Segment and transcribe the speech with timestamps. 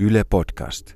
[0.00, 0.92] Yle Podcast.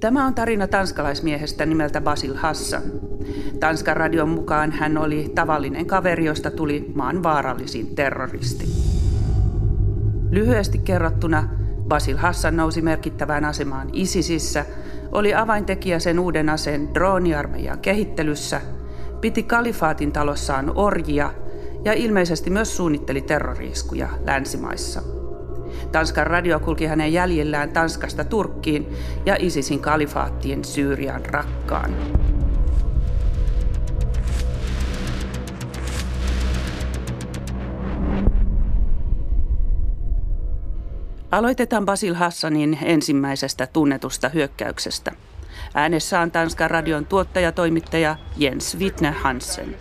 [0.00, 2.82] Tämä on tarina tanskalaismiehestä nimeltä Basil Hassan.
[3.60, 8.66] Tanskan radion mukaan hän oli tavallinen kaveri, josta tuli maan vaarallisin terroristi.
[10.30, 11.48] Lyhyesti kerrottuna
[11.88, 14.64] Basil Hassan nousi merkittävään asemaan ISISissä,
[15.12, 18.60] oli avaintekijä sen uuden aseen drooniarmeijan kehittelyssä,
[19.20, 21.32] piti kalifaatin talossaan orjia
[21.84, 25.02] ja ilmeisesti myös suunnitteli terroriiskuja länsimaissa–
[25.96, 28.88] Tanskan radio kulki hänen jäljillään Tanskasta Turkkiin
[29.26, 31.96] ja ISISin kalifaattien Syyrian rakkaan.
[41.30, 45.12] Aloitetaan Basil Hassanin ensimmäisestä tunnetusta hyökkäyksestä.
[45.74, 49.76] Äänessä on Tanskan radion tuottajatoimittaja Jens Wittner Hansen.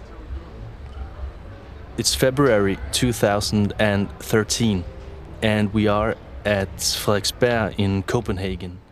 [2.01, 4.94] It's February 2013
[5.43, 6.15] and we are
[6.61, 8.85] at Frederiksberg in Copenhagen.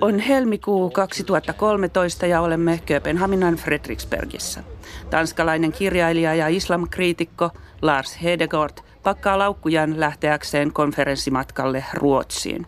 [0.00, 4.62] On helmikuu 2013 ja olemme Kööpenhaminan Fredriksbergissä.
[5.10, 7.50] Tanskalainen kirjailija ja islamkriitikko
[7.82, 12.66] Lars Hedegaard pakkaa laukkujaan lähteäkseen konferenssimatkalle Ruotsiin.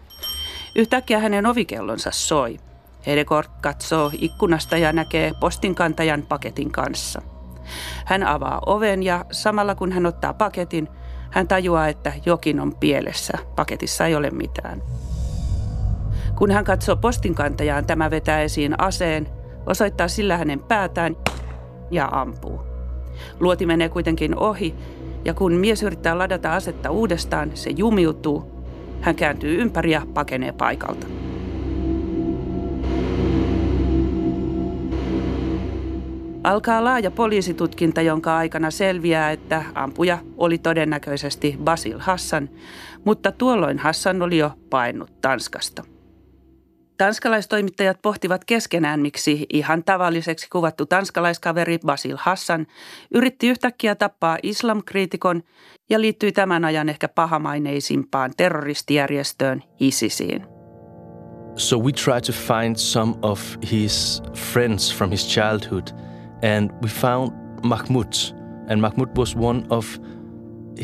[0.76, 2.58] Yhtäkkiä hänen ovikellonsa soi.
[3.06, 7.22] Hedegaard katsoo ikkunasta ja näkee postinkantajan paketin kanssa.
[8.04, 10.88] Hän avaa oven ja samalla kun hän ottaa paketin–
[11.34, 13.38] hän tajuaa, että jokin on pielessä.
[13.56, 14.82] Paketissa ei ole mitään.
[16.36, 19.28] Kun hän katsoo postinkantajaan, tämä vetää esiin aseen,
[19.66, 21.16] osoittaa sillä hänen päätään
[21.90, 22.60] ja ampuu.
[23.40, 24.74] Luoti menee kuitenkin ohi,
[25.24, 28.64] ja kun mies yrittää ladata asetta uudestaan, se jumiutuu.
[29.00, 31.06] Hän kääntyy ympäri ja pakenee paikalta.
[36.44, 42.50] Alkaa laaja poliisitutkinta, jonka aikana selviää, että ampuja oli todennäköisesti Basil Hassan,
[43.04, 45.84] mutta tuolloin Hassan oli jo paennut Tanskasta.
[46.96, 52.66] Tanskalaistoimittajat pohtivat keskenään, miksi ihan tavalliseksi kuvattu tanskalaiskaveri Basil Hassan
[53.14, 55.42] yritti yhtäkkiä tappaa islamkriitikon
[55.90, 60.46] ja liittyi tämän ajan ehkä pahamaineisimpaan terroristijärjestöön ISISiin.
[61.56, 63.40] So we try to find some of
[63.72, 64.22] his
[64.52, 65.88] friends from his childhood–
[66.44, 67.32] and we found
[67.62, 68.12] Mahmoud.
[68.68, 69.98] And Mahmoud was one of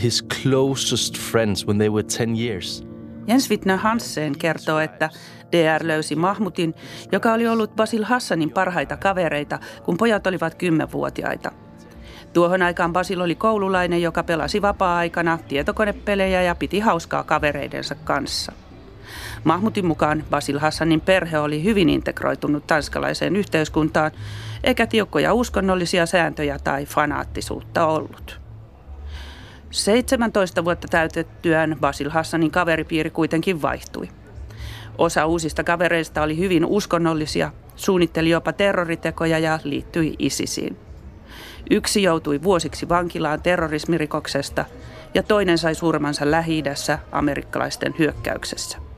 [0.03, 2.85] his closest friends when they were 10 years.
[3.27, 5.11] Jens Wittner Hansen kertoo, että
[5.53, 6.75] DR löysi Mahmutin,
[7.13, 11.53] joka oli ollut Basil Hassanin parhaita kavereita, kun pojat olivat kymmenvuotiaita.
[12.33, 18.53] Tuohon aikaan Basil oli koululainen, joka pelasi vapaa-aikana tietokonepelejä ja piti hauskaa kavereidensa kanssa.
[19.45, 24.11] Mahmutin mukaan Basil Hassanin perhe oli hyvin integroitunut tanskalaiseen yhteiskuntaan,
[24.65, 28.41] eikä tiukkoja uskonnollisia sääntöjä tai fanaattisuutta ollut.
[29.71, 34.09] 17 vuotta täytettyään Basil Hassanin kaveripiiri kuitenkin vaihtui.
[34.99, 40.77] Osa uusista kavereista oli hyvin uskonnollisia, suunnitteli jopa terroritekoja ja liittyi ISISiin.
[41.71, 44.65] Yksi joutui vuosiksi vankilaan terrorismirikoksesta
[45.15, 46.63] ja toinen sai surmansa lähi
[47.13, 48.90] amerikkalaisten hyökkäyksessä.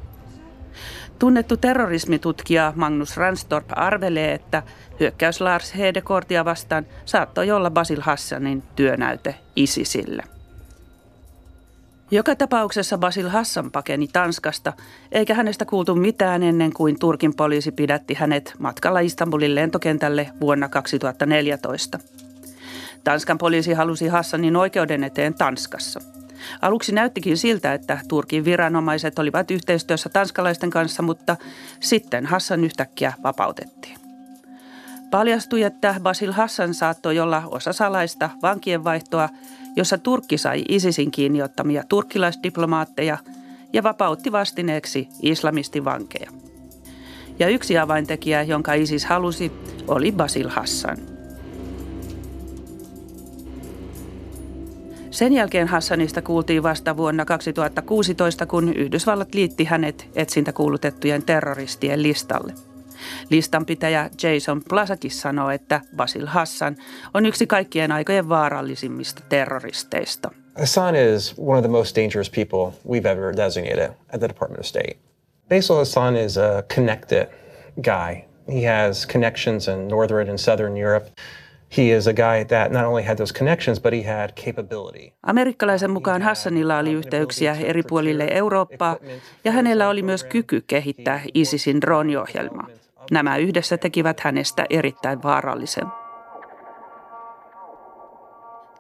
[1.19, 4.63] Tunnettu terrorismitutkija Magnus Ranstorp arvelee, että
[5.01, 10.23] hyökkäys Lars Hedekortia vastaan saattoi olla Basil Hassanin työnäyte ISISille.
[12.11, 14.73] Joka tapauksessa Basil Hassan pakeni Tanskasta,
[15.13, 21.99] eikä hänestä kuultu mitään ennen kuin Turkin poliisi pidätti hänet matkalla Istanbulin lentokentälle vuonna 2014.
[23.05, 26.01] Tanskan poliisi halusi Hassanin oikeuden eteen Tanskassa–
[26.63, 31.37] Aluksi näyttikin siltä, että Turkin viranomaiset olivat yhteistyössä tanskalaisten kanssa, mutta
[31.81, 33.99] sitten Hassan yhtäkkiä vapautettiin.
[35.11, 39.29] Paljastui, että Basil Hassan saattoi olla osa salaista vankienvaihtoa,
[39.77, 43.19] jossa Turkki sai ISISin kiinniottamia turkkilaisdiplomaatteja
[43.73, 46.31] ja vapautti vastineeksi islamistivankeja.
[47.39, 49.53] Ja yksi avaintekijä, jonka ISIS halusi,
[49.89, 50.99] oli Basil Hassan–
[55.13, 62.53] Sen jälkeen Hassanista kuultiin vasta vuonna 2016, kun Yhdysvallat liitti hänet etsintäkuulutettujen terroristien listalle.
[63.31, 66.77] Listanpitäjä Jason Plasakis sanoo, että Basil Hassan
[67.15, 70.31] on yksi kaikkien aikojen vaarallisimmista terroristeista.
[70.59, 74.67] Hassan is one of the most dangerous people we've ever designated at the Department of
[74.67, 74.97] State.
[75.49, 77.27] Basil Hassan is a connected
[77.83, 78.23] guy.
[78.49, 81.11] He has connections in Northern and Southern Europe.
[81.77, 85.13] He is a guy that not only had those connections, but he had capability.
[85.23, 88.97] Amerikkalaisen mukaan Hassanilla oli yhteyksiä eri puolille Eurooppaa
[89.45, 92.67] ja hänellä oli myös kyky kehittää ISISin drooniohjelmaa.
[93.11, 95.87] Nämä yhdessä tekivät hänestä erittäin vaarallisen.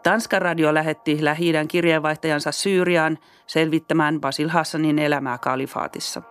[0.02, 6.22] Tanskan radio lähetti lähi kirjeenvaihtajansa Syyriaan selvittämään Basil Hassanin elämää kalifaatissa.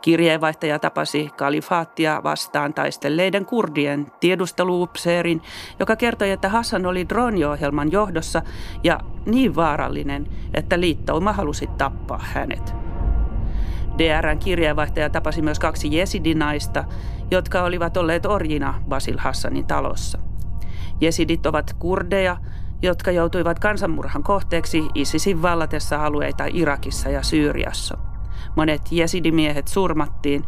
[0.00, 5.42] Kirjeenvaihtaja tapasi kalifaattia vastaan taistelleiden kurdien tiedusteluupseerin,
[5.78, 8.42] joka kertoi, että Hassan oli droniohjelman johdossa
[8.84, 12.74] ja niin vaarallinen, että liittouma halusi tappaa hänet.
[13.98, 16.84] DRn kirjeenvaihtaja tapasi myös kaksi jesidinaista,
[17.30, 20.18] jotka olivat olleet orjina Basil Hassanin talossa.
[21.00, 22.36] Jesidit ovat kurdeja,
[22.82, 28.11] jotka joutuivat kansanmurhan kohteeksi ISISin vallatessa alueita Irakissa ja Syyriassa.
[28.56, 30.44] Monet jesidimiehet surmattiin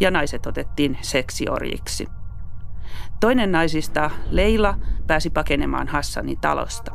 [0.00, 2.08] ja naiset otettiin seksiorjiksi.
[3.20, 4.74] Toinen naisista, Leila,
[5.06, 6.92] pääsi pakenemaan Hassanin talosta.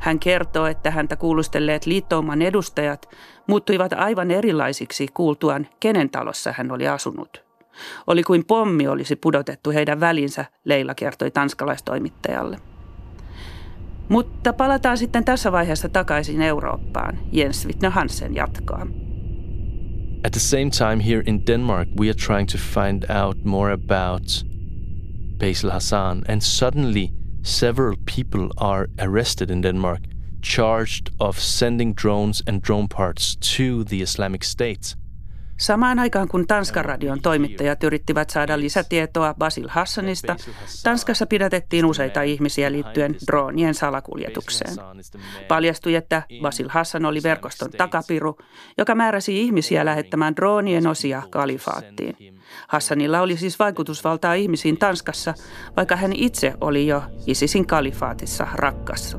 [0.00, 3.08] Hän kertoo, että häntä kuulustelleet liittouman edustajat
[3.46, 7.44] muuttuivat aivan erilaisiksi kuultuaan, kenen talossa hän oli asunut.
[8.06, 12.58] Oli kuin pommi olisi pudotettu heidän välinsä, Leila kertoi tanskalaistoimittajalle.
[14.08, 17.18] Mutta palataan sitten tässä vaiheessa takaisin Eurooppaan.
[17.32, 18.86] Jens Wittner Hansen jatkaa.
[20.24, 24.42] At the same time here in Denmark we are trying to find out more about
[25.36, 27.12] Basil Hassan and suddenly
[27.42, 30.00] several people are arrested in Denmark
[30.40, 34.96] charged of sending drones and drone parts to the Islamic State.
[35.58, 40.36] Samaan aikaan kun Tanskan radion toimittajat yrittivät saada lisätietoa Basil Hassanista,
[40.82, 44.74] Tanskassa pidätettiin useita ihmisiä liittyen droonien salakuljetukseen.
[45.48, 48.38] Paljastui, että Basil Hassan oli verkoston takapiru,
[48.78, 52.40] joka määräsi ihmisiä lähettämään droonien osia kalifaattiin.
[52.68, 55.34] Hassanilla oli siis vaikutusvaltaa ihmisiin Tanskassa,
[55.76, 59.18] vaikka hän itse oli jo ISISin kalifaatissa rakkassa.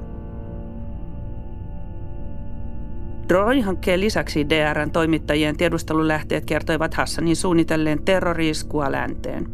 [3.29, 9.47] Drone-hankkeen lisäksi DRn toimittajien tiedustelulähteet kertoivat Hassanin suunnitelleen terroriiskua länteen.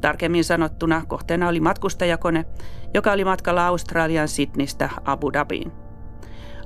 [0.00, 2.44] Tarkemmin sanottuna kohteena oli matkustajakone,
[2.94, 5.72] joka oli matkalla Australian Sydneystä Abu Dhabiin.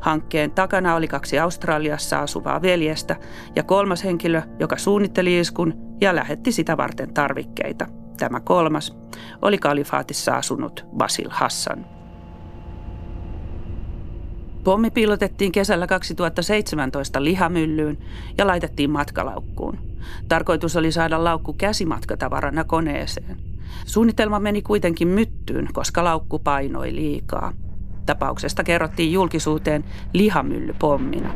[0.00, 3.16] Hankkeen takana oli kaksi Australiassa asuvaa veljestä
[3.56, 7.86] ja kolmas henkilö, joka suunnitteli iskun ja lähetti sitä varten tarvikkeita.
[8.18, 8.96] Tämä kolmas
[9.42, 11.99] oli kalifaatissa asunut Basil Hassan.
[14.64, 17.98] Pommi piilotettiin kesällä 2017 lihamyllyyn
[18.38, 19.78] ja laitettiin matkalaukkuun.
[20.28, 23.36] Tarkoitus oli saada laukku käsimatkatavarana koneeseen.
[23.86, 27.52] Suunnitelma meni kuitenkin myttyyn, koska laukku painoi liikaa.
[28.06, 31.34] Tapauksesta kerrottiin julkisuuteen lihamyllypommina.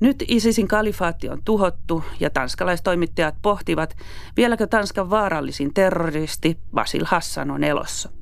[0.00, 3.96] Nyt ISISin kalifaatti on tuhottu ja tanskalaistoimittajat pohtivat,
[4.36, 8.17] vieläkö Tanskan vaarallisin terroristi Basil Hassan on elossa.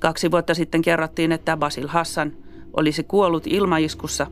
[0.00, 2.32] Kaksi vuotta sitten kerrottiin, että Basil Hassan
[2.72, 4.26] olisi kuollut ilmaiskussa,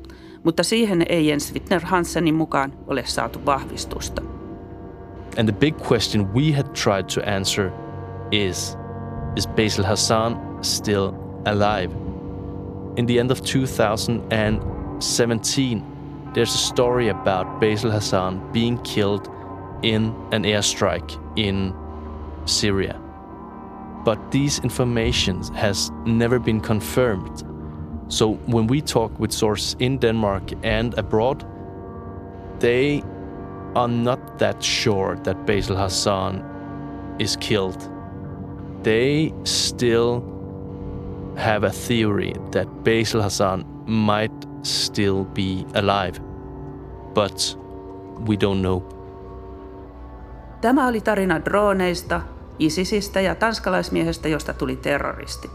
[0.44, 4.22] mutta siihen ei Jens Wittner Hansenin mukaan ole saatu vahvistusta.
[5.38, 7.70] And the big question we had tried to answer
[8.30, 8.78] is
[9.36, 11.12] Is Basil Hassan still
[11.44, 11.92] alive?
[12.96, 15.82] In the end of 2017,
[16.34, 19.28] there's a story about Basil Hassan being killed
[19.82, 21.74] in an airstrike in
[22.44, 23.03] Syria.
[24.04, 27.42] But these informations has never been confirmed.
[28.08, 31.44] So when we talk with sources in Denmark and abroad,
[32.60, 33.02] they
[33.74, 36.42] are not that sure that Basil Hassan
[37.18, 37.90] is killed.
[38.82, 40.22] They still
[41.36, 46.20] have a theory that Basil Hassan might still be alive,
[47.14, 47.56] but
[48.26, 48.82] we don't know.
[50.60, 52.20] Tämä oli tarina droneista,
[52.58, 55.50] ISISistä ja tanskalaismiehestä, josta tuli terroristi.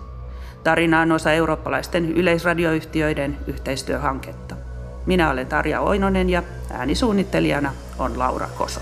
[0.63, 4.56] Tarina on osa eurooppalaisten yleisradioyhtiöiden yhteistyöhanketta.
[5.06, 8.82] Minä olen Tarja Oinonen ja äänisuunnittelijana on Laura Koso.